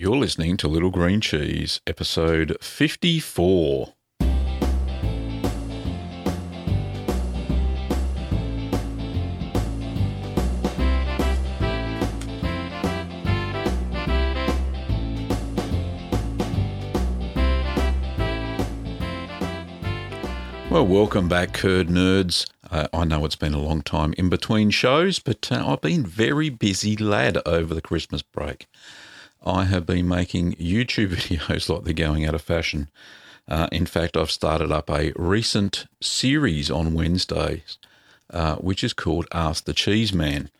[0.00, 3.94] You're listening to Little Green Cheese, episode 54.
[20.70, 22.48] Well, welcome back, Curd Nerds.
[22.70, 26.06] Uh, I know it's been a long time in between shows, but uh, I've been
[26.06, 28.68] very busy lad over the Christmas break.
[29.44, 32.88] I have been making YouTube videos like they're going out of fashion.
[33.46, 37.78] Uh, in fact, I've started up a recent series on Wednesdays,
[38.30, 40.50] uh, which is called Ask the Cheese Man.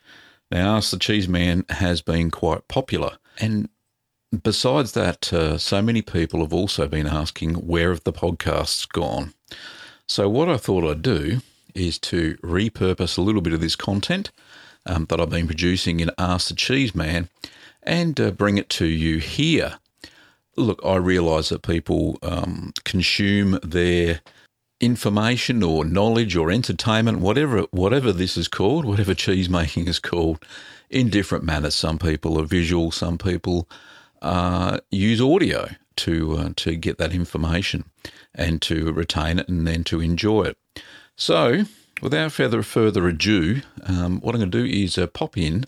[0.50, 3.68] Now, Ask the Cheese Man has been quite popular, and
[4.42, 9.34] besides that, uh, so many people have also been asking where have the podcasts gone.
[10.06, 11.42] So, what I thought I'd do
[11.74, 14.30] is to repurpose a little bit of this content
[14.86, 17.28] um, that I've been producing in Ask the Cheese Man
[17.88, 19.78] and uh, bring it to you here.
[20.56, 24.20] Look, I realise that people um, consume their
[24.80, 30.44] information or knowledge or entertainment, whatever whatever this is called, whatever cheese making is called,
[30.90, 31.74] in different manners.
[31.74, 33.68] Some people are visual, some people
[34.20, 37.84] uh, use audio to uh, to get that information
[38.34, 40.58] and to retain it and then to enjoy it.
[41.16, 41.64] So,
[42.02, 45.64] without further further ado, um, what I'm going to do is uh, pop in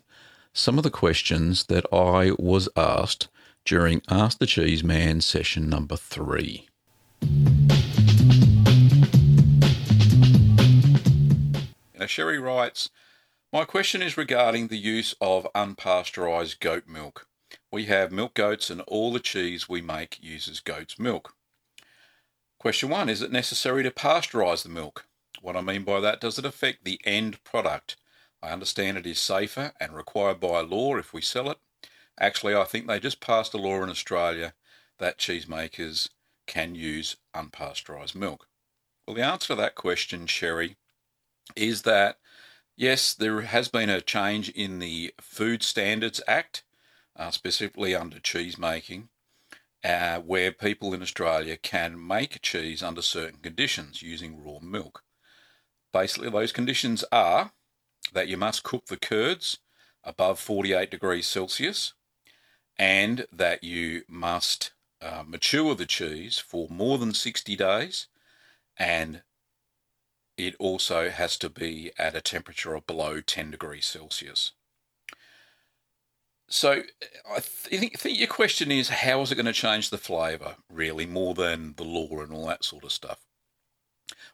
[0.53, 3.29] some of the questions that I was asked
[3.65, 6.69] during Ask the Cheese Man session number three.
[11.99, 12.91] Now, Sherry writes,
[13.53, 17.27] My question is regarding the use of unpasteurised goat milk.
[17.71, 21.35] We have milk goats and all the cheese we make uses goat's milk.
[22.59, 25.07] Question one Is it necessary to pasteurise the milk?
[25.41, 27.97] What I mean by that, does it affect the end product?
[28.43, 31.59] I understand it is safer and required by law if we sell it.
[32.19, 34.55] Actually, I think they just passed a law in Australia
[34.99, 36.09] that cheesemakers
[36.47, 38.47] can use unpasteurised milk.
[39.07, 40.77] Well, the answer to that question, Sherry,
[41.57, 42.19] is that
[42.77, 46.63] yes, there has been a change in the Food Standards Act,
[47.17, 49.09] uh, specifically under cheese making,
[49.85, 55.03] uh, where people in Australia can make cheese under certain conditions using raw milk.
[55.93, 57.53] Basically, those conditions are
[58.13, 59.59] that you must cook the curds
[60.05, 61.95] above 48 degrees Celsius
[62.79, 64.73] and that you must
[65.03, 68.07] uh, mature the cheese for more than 60 days
[68.77, 69.23] and
[70.37, 74.53] it also has to be at a temperature of below 10 degrees Celsius.
[76.49, 76.83] So
[77.31, 81.07] I think, think your question is how is it going to change the flavour, really,
[81.07, 83.21] more than the law and all that sort of stuff?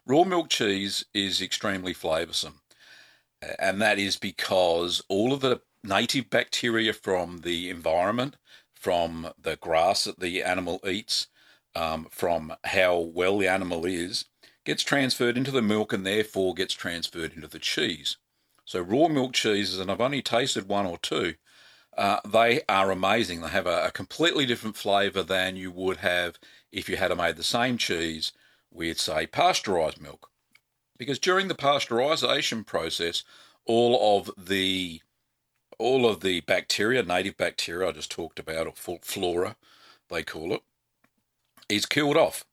[0.05, 2.55] Raw milk cheese is extremely flavoursome,
[3.59, 8.35] and that is because all of the native bacteria from the environment,
[8.73, 11.27] from the grass that the animal eats,
[11.75, 14.25] um, from how well the animal is,
[14.65, 18.17] gets transferred into the milk and therefore gets transferred into the cheese.
[18.65, 21.35] So raw milk cheeses, and I've only tasted one or two,
[21.97, 23.41] uh, they are amazing.
[23.41, 26.37] They have a, a completely different flavour than you would have
[26.71, 28.33] if you had made the same cheese
[28.69, 30.29] with, say, pasteurised milk.
[30.97, 33.23] Because during the pasteurisation process,
[33.65, 35.01] all of the
[35.79, 39.55] all of the bacteria, native bacteria I just talked about, or flora,
[40.09, 40.61] they call it,
[41.69, 42.45] is killed off.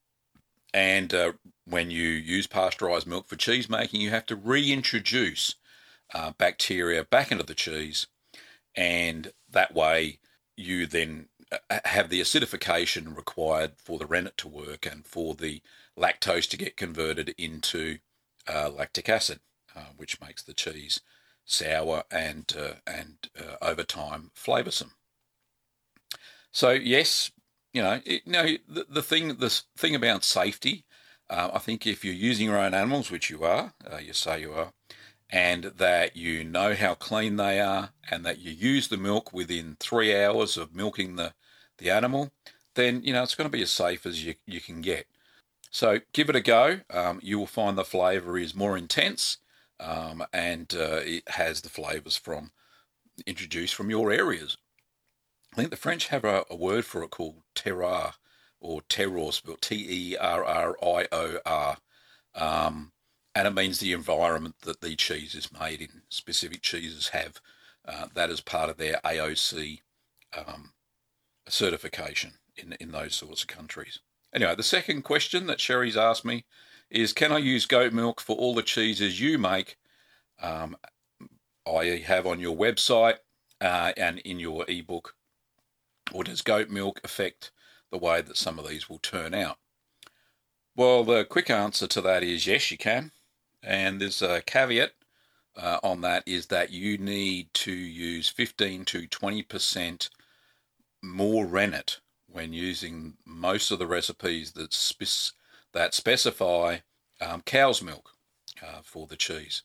[0.75, 1.33] And uh,
[1.65, 5.55] when you use pasteurised milk for cheese making, you have to reintroduce
[6.13, 8.09] uh, bacteria back into the cheese,
[8.75, 10.19] and that way
[10.57, 15.63] you then uh, have the acidification required for the rennet to work and for the
[15.99, 17.99] lactose to get converted into
[18.49, 19.41] uh, lactic acid,
[19.77, 21.01] uh, which makes the cheese
[21.45, 24.93] sour and uh, and uh, over time flavoursome.
[26.51, 27.33] So yes,
[27.73, 28.23] you know, it,
[28.69, 30.85] the, the thing the thing about safety
[31.31, 34.53] uh, I think if you're using your own animals, which you are, you say you
[34.53, 34.73] are,
[35.31, 39.77] and that you know how clean they are, and that you use the milk within
[39.81, 41.33] three hours of milking the,
[41.79, 42.31] the animal,
[42.75, 45.07] then you know it's going to be as safe as you, you can get.
[45.75, 46.83] So give it a go.
[46.89, 49.39] Um, you will find the flavour is more intense,
[49.81, 52.53] um, and uh, it has the flavours from
[53.27, 54.57] introduced from your areas.
[55.53, 58.13] I think the French have a, a word for it called terroir,
[58.61, 61.79] or terroir, spelled T E R R I O R.
[62.37, 62.93] Um,
[63.35, 66.03] and it means the environment that the cheese is made in.
[66.09, 67.41] Specific cheeses have
[67.85, 69.81] uh, that as part of their AOC
[70.39, 70.75] um,
[71.49, 73.99] certification in, in those sorts of countries.
[74.35, 76.45] Anyway, the second question that Sherry's asked me
[76.91, 79.77] is Can I use goat milk for all the cheeses you make?
[80.43, 80.77] Um,
[81.67, 83.19] I have on your website
[83.61, 85.15] uh, and in your ebook
[86.13, 87.51] or does goat milk affect
[87.91, 89.59] the way that some of these will turn out?
[90.77, 93.13] Well, the quick answer to that is yes, you can.
[93.63, 94.93] And there's a caveat
[95.57, 100.09] uh, on that is that you need to use 15 to 20%
[101.03, 102.01] more rennet
[102.35, 105.33] when using most of the recipes that, spe-
[105.73, 106.79] that specify
[107.21, 108.11] um, cow's milk
[108.61, 109.63] uh, for the cheese.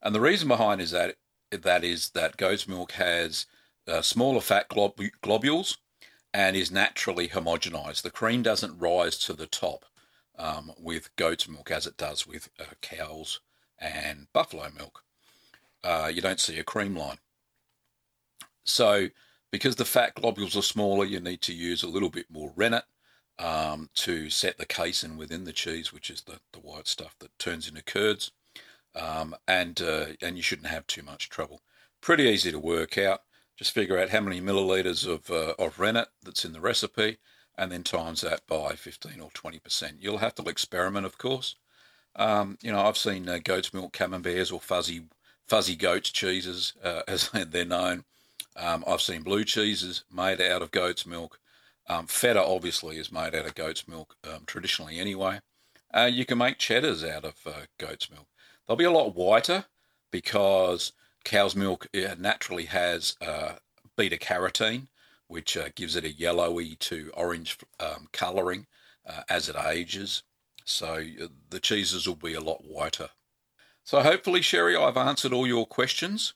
[0.00, 1.16] And the reason behind is that
[1.50, 3.46] that is that goat's milk has
[3.88, 5.78] uh, smaller fat glob- globules
[6.32, 8.02] and is naturally homogenized.
[8.02, 9.84] The cream doesn't rise to the top
[10.38, 13.40] um, with goat's milk as it does with uh, cows
[13.80, 15.02] and buffalo milk.
[15.82, 17.18] Uh, you don't see a cream line.
[18.64, 19.08] So,
[19.50, 22.84] because the fat globules are smaller, you need to use a little bit more rennet
[23.38, 27.38] um, to set the casein within the cheese, which is the, the white stuff that
[27.38, 28.32] turns into curds.
[28.94, 31.60] Um, and uh, and you shouldn't have too much trouble.
[32.00, 33.20] Pretty easy to work out.
[33.56, 37.18] Just figure out how many milliliters of, uh, of rennet that's in the recipe
[37.58, 39.94] and then times that by 15 or 20%.
[39.98, 41.56] You'll have to experiment, of course.
[42.14, 45.06] Um, you know, I've seen uh, goat's milk camemberts or fuzzy
[45.46, 48.04] fuzzy goat's cheeses, uh, as they're known.
[48.56, 51.38] Um, I've seen blue cheeses made out of goat's milk.
[51.88, 55.40] Um, feta, obviously, is made out of goat's milk um, traditionally anyway.
[55.94, 58.26] Uh, you can make cheddars out of uh, goat's milk.
[58.66, 59.66] They'll be a lot whiter
[60.10, 60.92] because
[61.24, 61.86] cow's milk
[62.18, 63.54] naturally has uh,
[63.96, 64.88] beta carotene,
[65.28, 68.66] which uh, gives it a yellowy to orange um, colouring
[69.06, 70.22] uh, as it ages.
[70.64, 73.10] So uh, the cheeses will be a lot whiter.
[73.84, 76.34] So hopefully, Sherry, I've answered all your questions,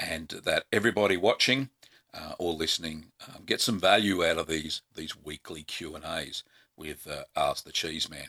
[0.00, 1.68] and that everybody watching
[2.14, 6.42] uh, or listening um, get some value out of these these weekly Q and A's
[6.76, 8.28] with uh, Ask the Cheese Man.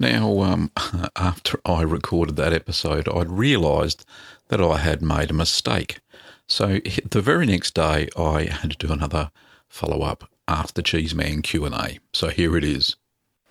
[0.00, 0.70] Now, um,
[1.16, 4.04] after I recorded that episode, I'd realised
[4.48, 5.98] that I had made a mistake.
[6.46, 6.78] So
[7.10, 9.30] the very next day, I had to do another
[9.68, 11.98] follow-up Ask the Cheese Man Q&A.
[12.12, 12.96] So here it is.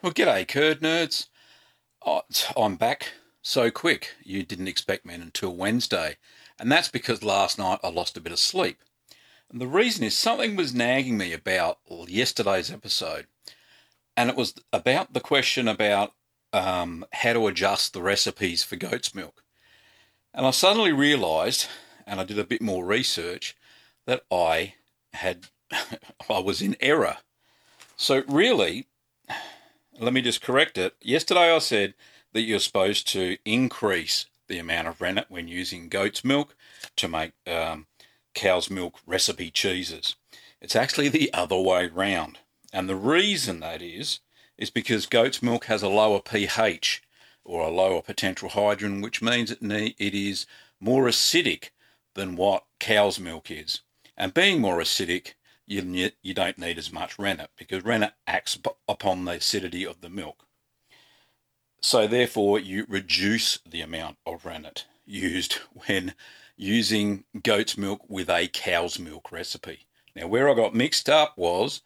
[0.01, 1.27] Well, g'day, curd nerds.
[2.05, 2.21] Oh,
[2.55, 3.11] I'm back
[3.41, 4.15] so quick.
[4.23, 6.17] You didn't expect me until Wednesday.
[6.59, 8.79] And that's because last night I lost a bit of sleep.
[9.49, 13.27] And the reason is something was nagging me about yesterday's episode.
[14.15, 16.13] And it was about the question about
[16.51, 19.43] um, how to adjust the recipes for goat's milk.
[20.33, 21.67] And I suddenly realised,
[22.05, 23.55] and I did a bit more research,
[24.05, 24.75] that I
[25.13, 25.47] had
[26.29, 27.17] I was in error.
[27.95, 28.87] So really,
[29.99, 30.95] let me just correct it.
[31.01, 31.93] Yesterday I said
[32.33, 36.55] that you're supposed to increase the amount of rennet when using goat's milk
[36.95, 37.87] to make um,
[38.33, 40.15] cow's milk recipe cheeses.
[40.61, 42.39] It's actually the other way round.
[42.71, 44.19] And the reason that is
[44.57, 47.01] is because goat's milk has a lower pH
[47.43, 50.45] or a lower potential hydrogen, which means it, need, it is
[50.79, 51.69] more acidic
[52.15, 53.81] than what cow's milk is.
[54.15, 55.33] And being more acidic,
[55.67, 60.09] you, you don't need as much rennet because rennet acts upon the acidity of the
[60.09, 60.45] milk.
[61.81, 65.53] So therefore, you reduce the amount of rennet used
[65.85, 66.15] when
[66.55, 69.85] using goat's milk with a cow's milk recipe.
[70.15, 71.81] Now, where I got mixed up was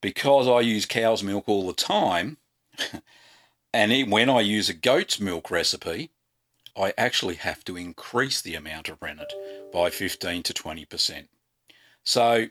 [0.00, 2.36] because I use cow's milk all the time,
[3.74, 6.10] and when I use a goat's milk recipe,
[6.76, 9.32] I actually have to increase the amount of rennet
[9.72, 11.28] by 15 to 20%.
[12.04, 12.46] So,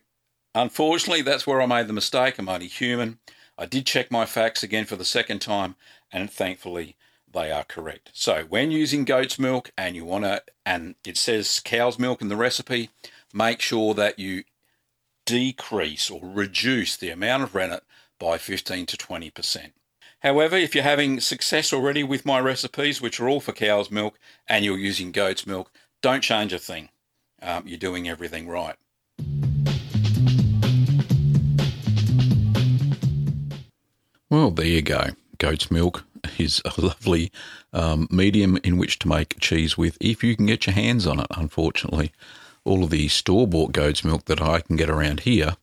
[0.55, 2.37] unfortunately, that's where I made the mistake.
[2.37, 3.19] I'm only human.
[3.57, 5.75] I did check my facts again for the second time,
[6.11, 6.95] and thankfully,
[7.31, 8.11] they are correct.
[8.13, 12.29] So, when using goat's milk and you want to, and it says cow's milk in
[12.29, 12.89] the recipe,
[13.33, 14.43] make sure that you
[15.25, 17.83] decrease or reduce the amount of rennet
[18.19, 19.71] by 15 to 20%.
[20.19, 24.17] However, if you're having success already with my recipes, which are all for cow's milk,
[24.47, 26.89] and you're using goat's milk, don't change a thing.
[27.41, 28.75] Um, you're doing everything right.
[34.33, 35.11] Well, there you go.
[35.37, 36.05] Goat's milk
[36.39, 37.31] is a lovely
[37.71, 41.19] um, medium in which to make cheese with if you can get your hands on
[41.19, 42.11] it, unfortunately
[42.63, 45.55] all of the store bought goat's milk that I can get around here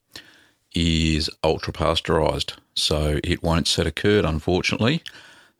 [0.72, 2.52] is ultra pasteurized.
[2.76, 5.02] So it won't set a curd, unfortunately.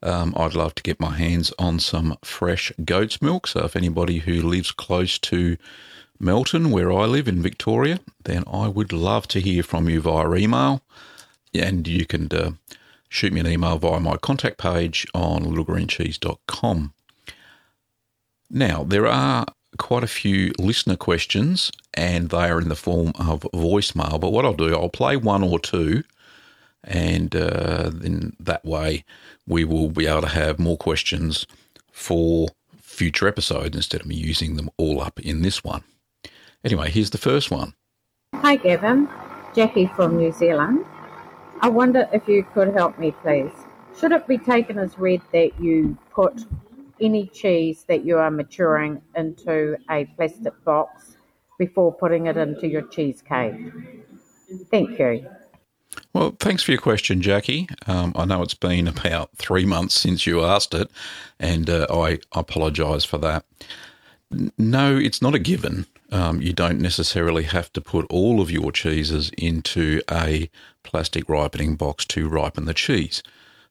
[0.05, 3.49] Um, I'd love to get my hands on some fresh goat's milk.
[3.49, 5.57] So if anybody who lives close to
[6.21, 10.33] Melton, where I live in Victoria, then I would love to hear from you via
[10.35, 10.83] email.
[11.52, 12.52] And you can uh,
[13.11, 16.95] shoot me an email via my contact page on littlegreencheese.com.
[18.49, 23.43] Now, there are quite a few listener questions, and they are in the form of
[23.52, 24.19] voicemail.
[24.21, 26.05] But what I'll do, I'll play one or two,
[26.83, 29.05] and uh, then that way
[29.47, 31.47] we will be able to have more questions
[31.93, 32.49] for
[32.81, 35.83] future episodes instead of me using them all up in this one.
[36.64, 37.75] Anyway, here's the first one.
[38.35, 39.09] Hi, Gavin.
[39.55, 40.85] Jackie from New Zealand.
[41.62, 43.52] I wonder if you could help me, please.
[43.99, 46.47] Should it be taken as read that you put
[47.00, 51.17] any cheese that you are maturing into a plastic box
[51.59, 53.73] before putting it into your cheese cave?
[54.71, 55.26] Thank you.
[56.14, 57.69] Well, thanks for your question, Jackie.
[57.87, 60.90] Um, I know it's been about three months since you asked it,
[61.38, 63.45] and uh, I apologise for that.
[64.57, 65.87] No, it's not a given.
[66.12, 70.50] Um, you don't necessarily have to put all of your cheeses into a
[70.83, 73.23] plastic ripening box to ripen the cheese.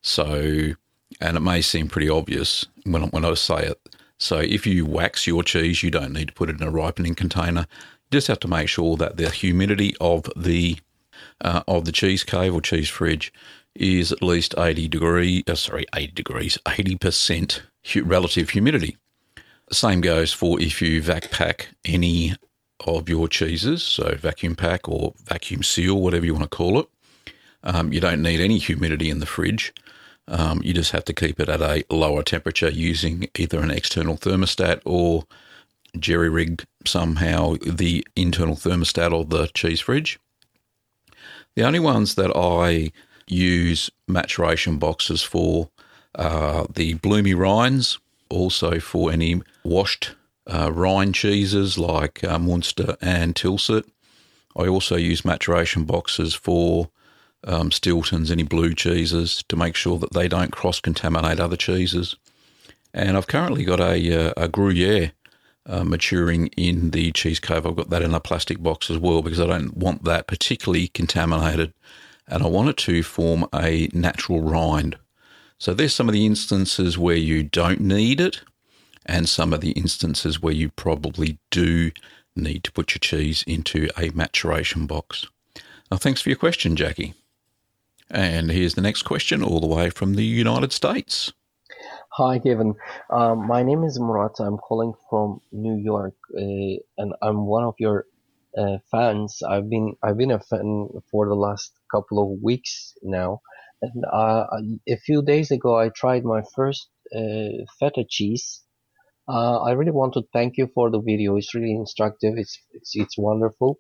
[0.02, 0.74] So,
[1.20, 3.80] and it may seem pretty obvious when, when I say it.
[4.18, 7.16] So, if you wax your cheese, you don't need to put it in a ripening
[7.16, 7.68] container.
[7.70, 10.78] You just have to make sure that the humidity of the
[11.42, 13.34] uh, of the cheese cave or cheese fridge
[13.76, 17.62] is at least 80 degree, uh, sorry, 80 degrees, 80%
[18.04, 18.98] relative humidity.
[19.72, 22.36] Same goes for if you vac pack any
[22.88, 26.88] of your cheeses, so vacuum pack or vacuum seal, whatever you want to call it.
[27.64, 29.74] Um, you don't need any humidity in the fridge.
[30.28, 34.16] Um, you just have to keep it at a lower temperature using either an external
[34.16, 35.26] thermostat or
[35.98, 40.20] jerry rig somehow the internal thermostat of the cheese fridge.
[41.56, 42.92] The only ones that I
[43.28, 45.70] use maturation boxes for
[46.16, 48.00] are the bloomy rinds,
[48.30, 50.16] also for any washed
[50.48, 53.84] uh, rind cheeses like uh, Munster and Tilsit.
[54.58, 56.90] I also use maturation boxes for
[57.46, 62.16] um, Stiltons, any blue cheeses, to make sure that they don't cross contaminate other cheeses.
[62.94, 65.12] And I've currently got a, uh, a Gruyere
[65.66, 67.66] uh, maturing in the cheese cave.
[67.66, 70.88] I've got that in a plastic box as well because I don't want that particularly
[70.88, 71.74] contaminated
[72.28, 74.98] and I want it to form a natural rind.
[75.60, 78.42] So there's some of the instances where you don't need it
[79.06, 81.92] and some of the instances where you probably do
[82.34, 85.28] need to put your cheese into a maturation box.
[85.92, 87.14] Now, thanks for your question, Jackie.
[88.10, 91.34] And here's the next question, all the way from the United States.
[92.14, 92.76] Hi, Kevin.
[93.10, 94.40] Um, my name is Murat.
[94.40, 98.06] I'm calling from New York, uh, and I'm one of your
[98.58, 99.44] uh, fans.
[99.48, 103.42] I've been I've been a fan for the last couple of weeks now,
[103.82, 104.46] and uh,
[104.88, 108.62] a few days ago I tried my first uh, feta cheese,
[109.28, 111.36] uh, I really want to thank you for the video.
[111.38, 112.36] It's really instructive.
[112.38, 113.80] It's it's, it's wonderful.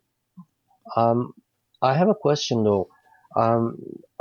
[0.95, 1.33] Um,
[1.81, 2.89] I have a question though.
[3.35, 3.77] Um,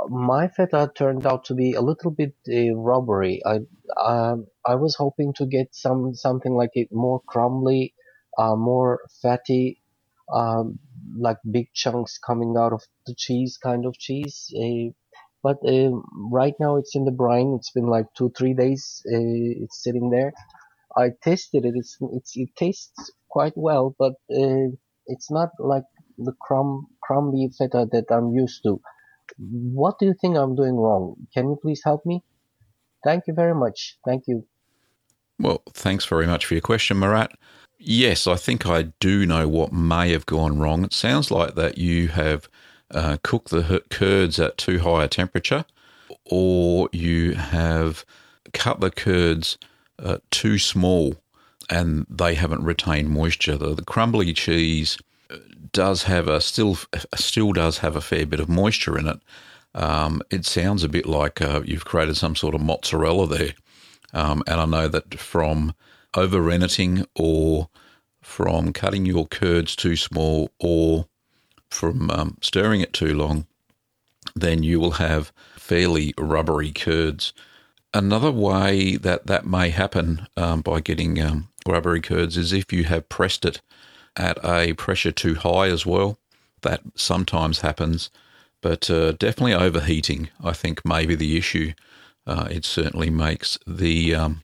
[0.09, 3.41] my feta turned out to be a little bit uh, rubbery.
[3.45, 3.59] I
[3.97, 7.93] um, I was hoping to get some something like it more crumbly,
[8.37, 9.81] uh, more fatty,
[10.33, 10.79] um,
[11.17, 14.51] like big chunks coming out of the cheese, kind of cheese.
[15.41, 15.91] But uh,
[16.31, 17.55] right now it's in the brine.
[17.57, 19.01] It's been like two three days.
[19.05, 20.33] Uh, it's sitting there.
[20.97, 21.73] I tasted it.
[21.75, 24.69] It's, it's it tastes quite well, but uh,
[25.07, 25.83] it's not like
[26.17, 28.81] the crumb crumbly feta that I'm used to.
[29.37, 31.15] What do you think I'm doing wrong?
[31.33, 32.23] Can you please help me?
[33.03, 33.97] Thank you very much.
[34.05, 34.45] Thank you.
[35.39, 37.31] Well, thanks very much for your question, Marat.
[37.77, 40.83] Yes, I think I do know what may have gone wrong.
[40.83, 42.49] It sounds like that you have
[42.93, 45.65] uh, cooked the curds at too high a temperature,
[46.25, 48.05] or you have
[48.53, 49.57] cut the curds
[49.99, 51.15] uh, too small
[51.69, 53.57] and they haven't retained moisture.
[53.57, 54.97] The, the crumbly cheese
[55.29, 55.37] uh,
[55.71, 56.77] does have a still
[57.15, 59.19] still does have a fair bit of moisture in it.
[59.75, 63.53] Um, it sounds a bit like uh, you've created some sort of mozzarella there,
[64.13, 65.75] um, and I know that from
[66.15, 67.69] over renneting or
[68.21, 71.05] from cutting your curds too small or
[71.71, 73.45] from um, stirring it too long,
[74.35, 77.33] then you will have fairly rubbery curds.
[77.93, 82.83] Another way that that may happen um, by getting um, rubbery curds is if you
[82.85, 83.61] have pressed it
[84.15, 86.17] at a pressure too high as well.
[86.61, 88.09] That sometimes happens,
[88.61, 91.71] but uh, definitely overheating, I think, may be the issue.
[92.27, 94.43] Uh, it certainly makes the um,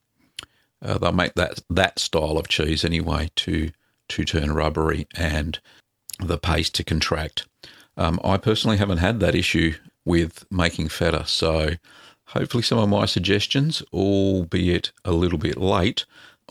[0.82, 3.72] uh, they'll make that that style of cheese anyway to
[4.08, 5.60] to turn rubbery and
[6.20, 7.48] the paste to contract.
[7.98, 11.72] Um, I personally haven't had that issue with making feta, so
[12.30, 16.06] Hopefully, some of my suggestions, albeit a little bit late,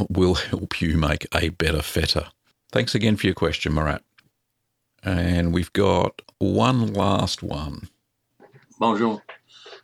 [0.09, 2.30] will help you make a better feta.
[2.71, 4.02] Thanks again for your question, Marat.
[5.02, 7.88] And we've got one last one.
[8.78, 9.23] Bonjour.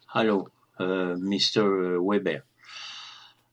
[0.07, 2.01] Hello, uh, Mr.
[2.01, 2.45] Webber.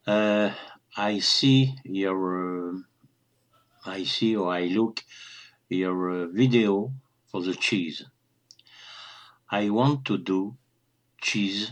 [0.05, 0.51] Uh,
[0.95, 2.77] I see your, uh,
[3.85, 5.03] I see or I look
[5.69, 6.93] your uh, video
[7.27, 8.05] for the cheese.
[9.51, 10.57] I want to do
[11.21, 11.71] cheese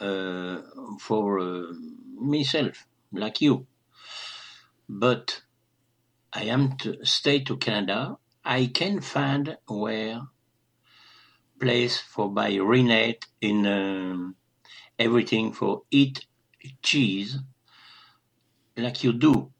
[0.00, 0.58] uh,
[1.00, 1.62] for uh,
[2.20, 3.66] myself, like you.
[4.88, 5.42] but
[6.32, 8.18] I am to stay to Canada.
[8.44, 10.22] I can find where
[11.60, 14.36] place for buy rennet in um,
[14.98, 16.26] everything for eat
[16.82, 17.38] cheese
[18.76, 19.52] like you do.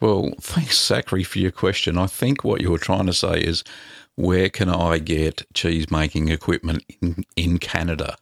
[0.00, 1.98] Well, thanks, Zachary, for your question.
[1.98, 3.64] I think what you were trying to say is
[4.14, 8.16] where can I get cheese making equipment in, in Canada?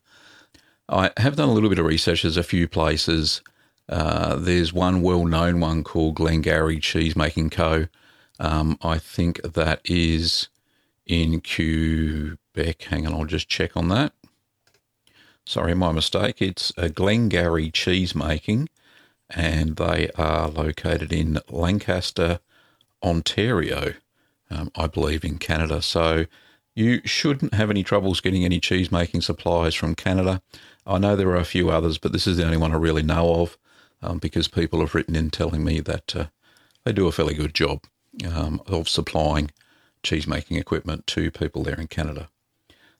[0.89, 2.23] I have done a little bit of research.
[2.23, 3.43] There's a few places.
[3.89, 7.87] Uh, there's one well known one called Glengarry Cheese Making Co.
[8.39, 10.49] Um, I think that is
[11.07, 12.83] in Quebec.
[12.83, 14.13] Hang on, I'll just check on that.
[15.45, 16.43] Sorry, my mistake.
[16.43, 18.69] It's a Glengarry Cheese Making
[19.31, 22.41] and they are located in Lancaster,
[23.03, 23.95] Ontario,
[24.51, 25.83] um, I believe, in Canada.
[25.83, 26.27] So
[26.75, 30.43] you shouldn't have any troubles getting any cheese making supplies from Canada.
[30.87, 33.03] I know there are a few others, but this is the only one I really
[33.03, 33.59] know of
[34.03, 36.27] um, because people have written in telling me that uh,
[36.85, 37.85] they do a fairly good job
[38.33, 39.51] um, of supplying
[40.03, 42.29] cheese making equipment to people there in Canada.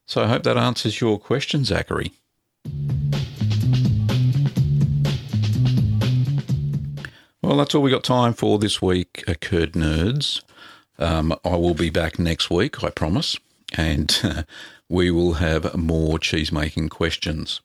[0.07, 2.13] So I hope that answers your question, Zachary.
[7.47, 10.43] Well, that's all we got time for this week, Curd Nerds.
[10.99, 13.39] Um, I will be back next week, I promise,
[13.73, 14.43] and uh,
[14.89, 17.61] we will have more cheese making questions.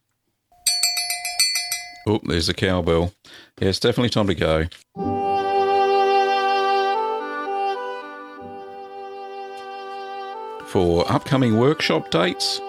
[2.06, 3.16] Oh, there's the cowbell.
[3.60, 4.68] Yeah, it's definitely time to go.
[10.68, 12.62] For upcoming workshop dates,